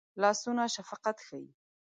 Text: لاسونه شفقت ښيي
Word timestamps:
لاسونه 0.21 0.63
شفقت 0.75 1.17
ښيي 1.25 1.45